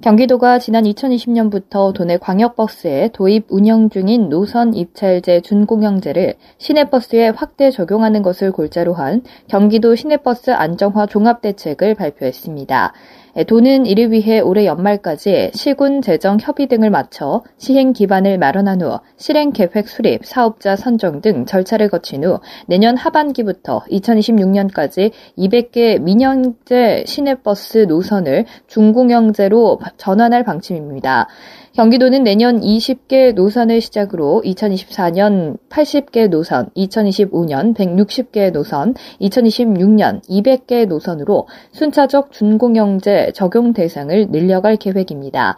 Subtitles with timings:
[0.00, 8.50] 경기도가 지난 2020년부터 도내 광역버스에 도입 운영 중인 노선 입찰제 준공영제를 시내버스에 확대 적용하는 것을
[8.50, 12.94] 골자로 한 경기도 시내버스 안정화 종합대책을 발표했습니다.
[13.36, 18.98] 예, 도는 이를 위해 올해 연말까지 시군 재정 협의 등을 마쳐 시행 기반을 마련한 후
[19.16, 27.86] 실행 계획 수립, 사업자 선정 등 절차를 거친 후 내년 하반기부터 2026년까지 200개 민영제 시내버스
[27.88, 31.28] 노선을 중공영제로 전환할 방침입니다.
[31.72, 42.32] 경기도는 내년 20개 노선을 시작으로 2024년 80개 노선, 2025년 160개 노선, 2026년 200개 노선으로 순차적
[42.32, 45.56] 준공영제 적용 대상을 늘려갈 계획입니다.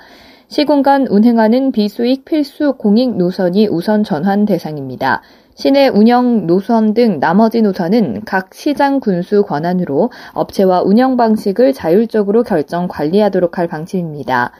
[0.48, 5.22] 시공간 운행하는 비수익 필수 공익 노선이 우선 전환 대상입니다.
[5.54, 12.88] 시내 운영 노선 등 나머지 노선은 각 시장 군수 권한으로 업체와 운영 방식을 자율적으로 결정
[12.88, 14.52] 관리하도록 할 방침입니다.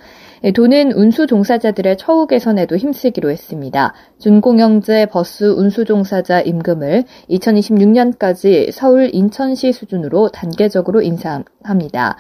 [0.45, 3.95] 예, 도는 운수 종사자들의 처우 개선에도 힘쓰기로 했습니다.
[4.19, 12.17] 준공영제 버스 운수 종사자 임금을 2026년까지 서울 인천시 수준으로 단계적으로 인상합니다.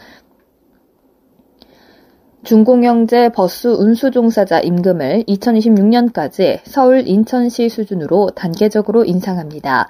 [2.44, 9.88] 준공영제 버스 운수 종사자 임금을 2026년까지 서울 인천시 수준으로 단계적으로 인상합니다.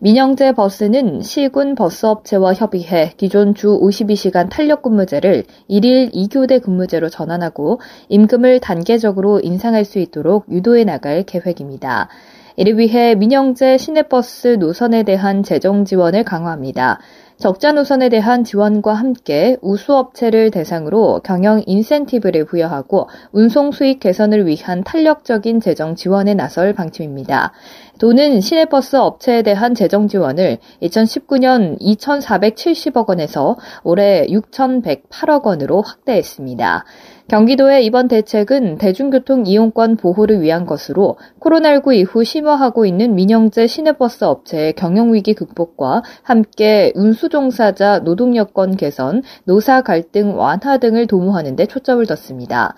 [0.00, 8.58] 민영제 버스는 시군 버스업체와 협의해 기존 주 52시간 탄력 근무제를 1일 2교대 근무제로 전환하고 임금을
[8.58, 12.08] 단계적으로 인상할 수 있도록 유도해 나갈 계획입니다.
[12.56, 16.98] 이를 위해 민영제 시내버스 노선에 대한 재정 지원을 강화합니다.
[17.42, 25.58] 적자 노선에 대한 지원과 함께 우수업체를 대상으로 경영 인센티브를 부여하고 운송 수익 개선을 위한 탄력적인
[25.58, 27.50] 재정 지원에 나설 방침입니다.
[28.02, 36.84] 도는 시내버스 업체에 대한 재정 지원을 2019년 2,470억 원에서 올해 6,108억 원으로 확대했습니다.
[37.28, 44.72] 경기도의 이번 대책은 대중교통 이용권 보호를 위한 것으로 코로나19 이후 심화하고 있는 민영제 시내버스 업체의
[44.72, 52.74] 경영위기 극복과 함께 운수종사자 노동여건 개선, 노사 갈등 완화 등을 도모하는 데 초점을 뒀습니다.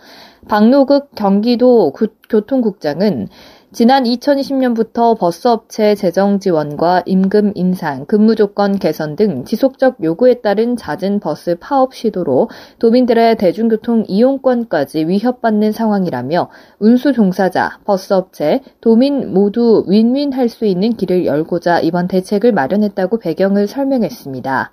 [0.48, 1.94] 박노극 경기도
[2.28, 3.28] 교통국장은
[3.74, 11.18] 지난 2020년부터 버스업체 재정 지원과 임금 인상, 근무 조건 개선 등 지속적 요구에 따른 잦은
[11.18, 20.66] 버스 파업 시도로 도민들의 대중교통 이용권까지 위협받는 상황이라며 운수 종사자, 버스업체, 도민 모두 윈윈할 수
[20.66, 24.70] 있는 길을 열고자 이번 대책을 마련했다고 배경을 설명했습니다.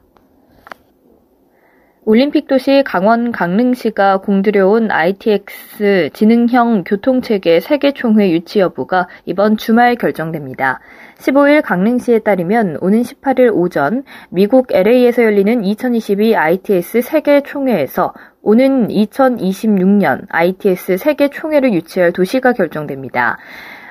[2.03, 10.79] 올림픽 도시 강원 강릉시가 공들여온 ITX 지능형 교통체계 세계총회 유치 여부가 이번 주말 결정됩니다.
[11.19, 20.97] 15일 강릉시에 따르면 오는 18일 오전 미국 LA에서 열리는 2022 ITS 세계총회에서 오는 2026년 ITS
[20.97, 23.37] 세계총회를 유치할 도시가 결정됩니다.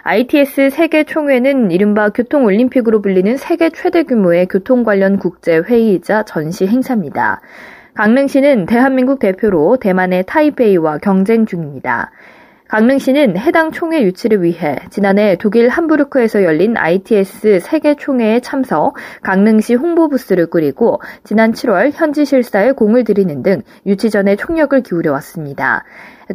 [0.03, 7.41] ITS 세계 총회는 이른바 교통올림픽으로 불리는 세계 최대 규모의 교통 관련 국제 회의이자 전시 행사입니다.
[7.95, 12.13] 강릉시는 대한민국 대표로 대만의 타이베이와 경쟁 중입니다.
[12.69, 20.09] 강릉시는 해당 총회 유치를 위해 지난해 독일 함부르크에서 열린 ITS 세계 총회에 참석, 강릉시 홍보
[20.09, 25.83] 부스를 꾸리고 지난 7월 현지 실사에 공을 들이는 등 유치 전에 총력을 기울여 왔습니다.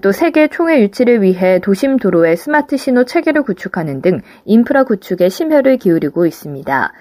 [0.02, 5.78] 또 세계 총회 유치를 위해 도심 도로의 스마트 신호 체계를 구축하는 등 인프라 구축에 심혈을
[5.78, 6.92] 기울이고 있습니다.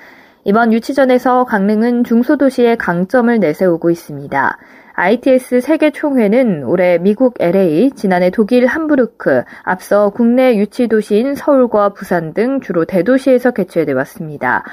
[0.47, 4.59] 이번 유치전에서 강릉은 중소도시의 강점을 내세우고 있습니다.
[4.93, 12.85] ITS 세계총회는 올해 미국 LA, 지난해 독일 함부르크, 앞서 국내 유치도시인 서울과 부산 등 주로
[12.85, 14.65] 대도시에서 개최돼 왔습니다.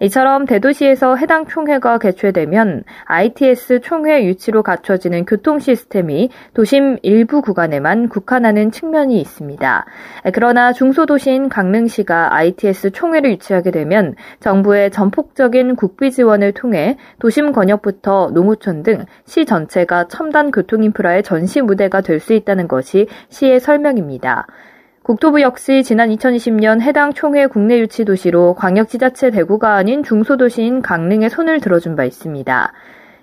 [0.00, 8.70] 이처럼 대도시에서 해당 총회가 개최되면 ITS 총회 유치로 갖춰지는 교통 시스템이 도심 일부 구간에만 국한하는
[8.70, 9.86] 측면이 있습니다.
[10.32, 18.82] 그러나 중소도시인 강릉시가 ITS 총회를 유치하게 되면 정부의 전폭적인 국비 지원을 통해 도심 권역부터 농어촌
[18.82, 24.46] 등 시 전체가 첨단 교통 인프라의 전시 무대가 될 수 있다는 것이 시의 설명입니다.
[25.04, 31.60] 국토부 역시 지난 2020년 해당 총회 국내 유치 도시로 광역지자체 대구가 아닌 중소도시인 강릉에 손을
[31.60, 32.72] 들어준 바 있습니다.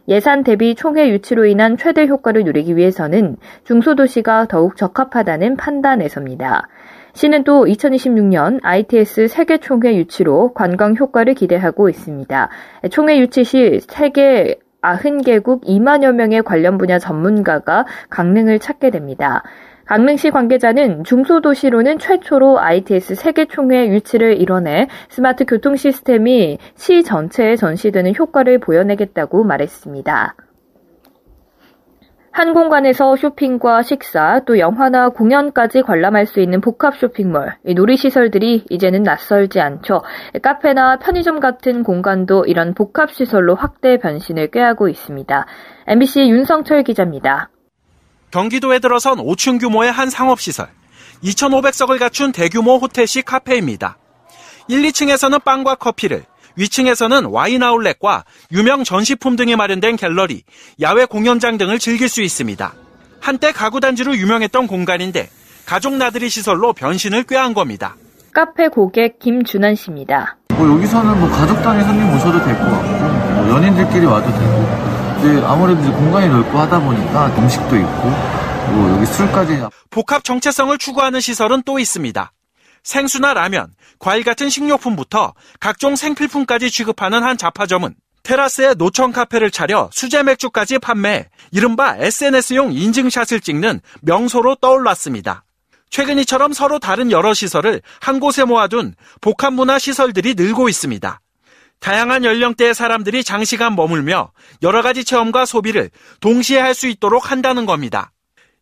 [0.07, 6.67] 예산 대비 총회 유치로 인한 최대 효과를 누리기 위해서는 중소도시가 더욱 적합하다는 판단에서입니다.
[7.13, 12.49] 시는 또 2026년 ITS 세계 총회 유치로 관광 효과를 기대하고 있습니다.
[12.91, 19.43] 총회 유치 시 세계 90개국 2만여 명의 관련 분야 전문가가 강릉을 찾게 됩니다.
[19.91, 28.59] 강릉시 관계자는 중소도시로는 최초로 ITS 세계총회 유치를 이뤄내 스마트 교통 시스템이 시 전체에 전시되는 효과를
[28.59, 30.35] 보여내겠다고 말했습니다.
[32.31, 39.59] 한 공간에서 쇼핑과 식사, 또 영화나 공연까지 관람할 수 있는 복합 쇼핑몰, 놀이시설들이 이제는 낯설지
[39.59, 40.03] 않죠.
[40.41, 45.45] 카페나 편의점 같은 공간도 이런 복합시설로 확대 변신을 꾀하고 있습니다.
[45.87, 47.49] MBC 윤성철 기자입니다.
[48.31, 50.67] 경기도에 들어선 5층 규모의 한 상업시설,
[51.23, 53.97] 2,500석을 갖춘 대규모 호텔식 카페입니다.
[54.67, 56.23] 1, 2층에서는 빵과 커피를,
[56.55, 60.43] 위층에서는 와인 아울렛과 유명 전시품 등이 마련된 갤러리,
[60.81, 62.73] 야외 공연장 등을 즐길 수 있습니다.
[63.19, 65.29] 한때 가구 단지로 유명했던 공간인데
[65.65, 67.95] 가족 나들이 시설로 변신을 꾀한 겁니다.
[68.33, 70.37] 카페 고객 김준환 씨입니다.
[70.49, 74.60] 뭐 여기서는 뭐 가족 단위 손님 오셔도 될 것 같고 뭐 연인들끼리 와도 되고
[75.21, 78.09] 이제 아무래도 공간이 넓고 하다 보니까 음식도 있고
[78.71, 82.31] 뭐 여기 술까지 복합 정체성을 추구하는 시설은 또 있습니다.
[82.83, 83.67] 생수나 라면,
[83.99, 91.27] 과일 같은 식료품부터 각종 생필품까지 취급하는 한 잡화점은 테라스에 노천 카페를 차려 수제 맥주까지 판매,
[91.51, 95.43] 이른바 SNS용 인증샷을 찍는 명소로 떠올랐습니다.
[95.91, 101.19] 최근 이처럼 서로 다른 여러 시설을 한 곳에 모아둔 복합 문화 시설들이 늘고 있습니다.
[101.81, 104.31] 다양한 연령대의 사람들이 장시간 머물며
[104.61, 105.89] 여러 가지 체험과 소비를
[106.21, 108.13] 동시에 할 수 있도록 한다는 겁니다.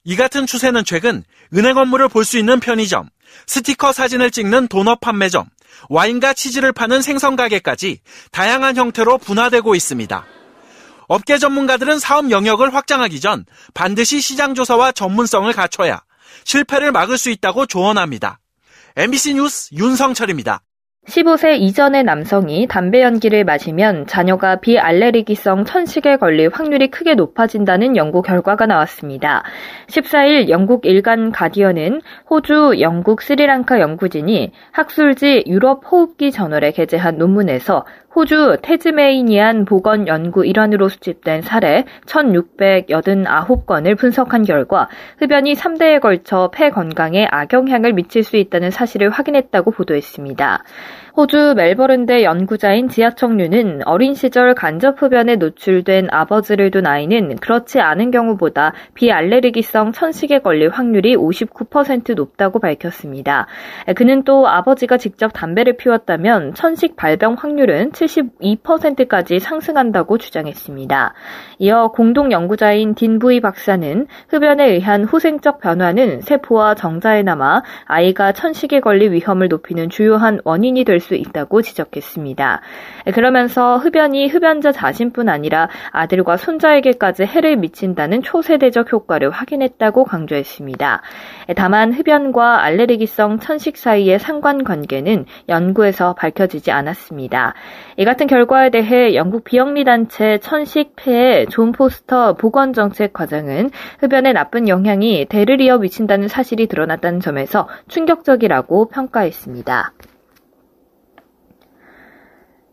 [0.05, 1.23] 이 같은 추세는 최근
[1.53, 3.09] 은행 업무를 볼 수 있는 편의점,
[3.45, 5.45] 스티커 사진을 찍는 도넛 판매점,
[5.89, 7.99] 와인과 치즈를 파는 생선 가게까지
[8.31, 10.25] 다양한 형태로 분화되고 있습니다.
[11.09, 16.01] 업계 전문가들은 사업 영역을 확장하기 전 반드시 시장 조사와 전문성을 갖춰야
[16.45, 18.39] 실패를 막을 수 있다고 조언합니다.
[18.95, 20.61] MBC 뉴스 윤성철입니다.
[21.09, 28.67] 15세 이전의 남성이 담배 연기를 마시면 자녀가 비알레르기성 천식에 걸릴 확률이 크게 높아진다는 연구 결과가
[28.67, 29.43] 나왔습니다.
[29.87, 37.85] 14일 영국 일간 가디언은 호주, 영국, 스리랑카 연구진이 학술지 유럽 호흡기 저널에 게재한 논문에서
[38.15, 44.89] 호주 테즈메이니안 보건 연구 일환으로 수집된 사례 1689건을 분석한 결과
[45.19, 50.63] 흡연이 3대에 걸쳐 폐 건강에 악영향을 미칠 수 있다는 사실을 확인했다고 보도했습니다.
[51.19, 58.71] 호주 멜버른대 연구자인 지하청류는 어린 시절 간접 흡연에 노출된 아버지를 둔 아이는 그렇지 않은 경우보다
[58.93, 63.47] 비알레르기성 천식에 걸릴 확률이 59% 높다고 밝혔습니다.
[63.97, 71.13] 그는 또 아버지가 직접 담배를 피웠다면 천식 발병 확률은 72%까지 상승한다고 주장했습니다.
[71.57, 79.11] 이어 공동 연구자인 딘부이 박사는 흡연에 의한 후생적 변화는 세포와 정자에 남아 아이가 천식에 걸릴
[79.11, 82.61] 위험을 높이는 주요한 원인이 될수 있다고 지적했습니다.
[83.13, 91.01] 그러면서 흡연이 흡연자 자신뿐 아니라 아들과 손자에게까지 해를 미친다는 초세대적 효과를 확인했다고 강조했습니다.
[91.55, 97.53] 다만 흡연과 알레르기성 천식 사이의 상관관계는 연구에서 밝혀지지 않았습니다.
[97.97, 105.25] 이 같은 결과에 대해 영국 비영리 단체 천식폐의 존 포스터 보건정책 과장은 흡연의 나쁜 영향이
[105.29, 109.93] 대를 이어 미친다는 사실이 드러났다는 점에서 충격적이라고 평가했습니다.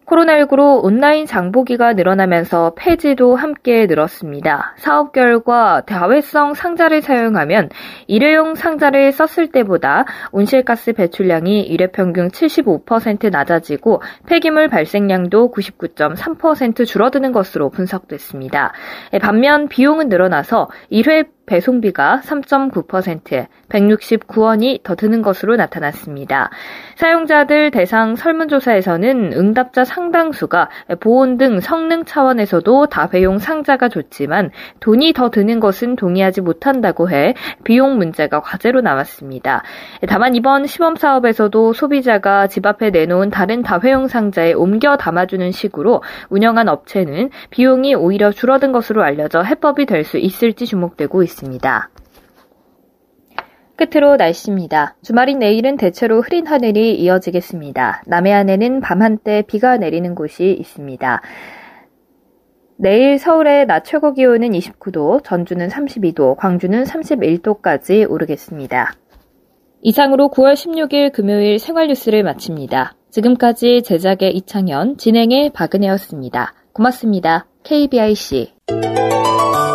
[0.07, 4.75] 코로나19로 온라인 장보기가 늘어나면서 폐지도 함께 늘었습니다.
[4.79, 7.71] 사업 결과 다회성 상자를 사용하면
[8.07, 17.71] 일회용 상자를 썼을 때보다 온실가스 배출량이 일회 평균 75% 낮아지고 폐기물 발생량도 99.3% 줄어드는 것으로
[17.71, 18.73] 분석됐습니다.
[19.21, 26.51] 반면 비용은 늘어나서 1회 배송비가 3.9%, 169원이 더 드는 것으로 나타났습니다.
[26.97, 34.51] 사용자들 대상 설문조사에서는 응답자 상당수가 보온 등 성능 차원에서도 다회용 상자가 좋지만
[34.81, 37.35] 돈이 더 드는 것은 동의하지 못한다고 해
[37.65, 39.63] 비용 문제가 과제로 나왔습니다.
[40.09, 46.69] 다만 이번 시범 사업에서도 소비자가 집 앞에 내놓은 다른 다회용 상자에 옮겨 담아주는 식으로 운영한
[46.69, 51.36] 업체는 비용이 오히려 줄어든 것으로 알려져 해법이 될 수 있을지 주목되고 있습니다.
[51.37, 51.91] 있습니다.
[53.77, 54.97] 끝으로 날씨입니다.
[55.03, 58.05] 주말인 내일은 대체로 흐린 하늘이 이어지겠습니다.
[58.07, 61.21] 남해안에는 밤 한때 비가 내리는 곳이 있습니다.
[62.79, 68.93] 내일 서울의 낮 최고 기온은 29도, 전주는 32도, 광주는 31도까지 오르겠습니다.
[69.83, 72.95] 이상으로 9월 16일 금요일 생활뉴스를 마칩니다.
[73.11, 76.55] 지금까지 제작의 이창현, 진행의 박은혜였습니다.
[76.73, 77.47] 고맙습니다.
[77.63, 79.66] KBIC 네.